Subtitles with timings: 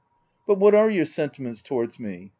[0.47, 2.29] "But what are your sentiments towards me